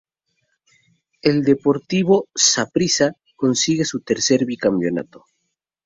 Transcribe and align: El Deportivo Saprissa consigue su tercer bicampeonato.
El 1.21 1.43
Deportivo 1.43 2.27
Saprissa 2.33 3.13
consigue 3.35 3.85
su 3.85 3.99
tercer 3.99 4.45
bicampeonato. 4.45 5.25